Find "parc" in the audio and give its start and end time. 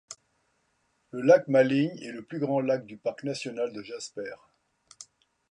2.97-3.23